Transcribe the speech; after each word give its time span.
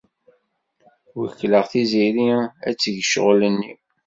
Wekkleɣ 1.19 1.65
Tiziri 1.71 2.29
ad 2.67 2.75
teg 2.77 2.97
ccɣel-nni. 3.05 3.71